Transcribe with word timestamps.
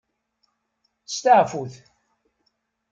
Steɛfut. 1.07 1.73